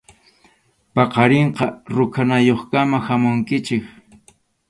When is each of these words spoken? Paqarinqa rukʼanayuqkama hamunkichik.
Paqarinqa 0.99 1.65
rukʼanayuqkama 1.95 2.97
hamunkichik. 3.07 3.85